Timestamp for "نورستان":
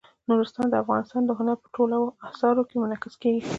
0.29-0.67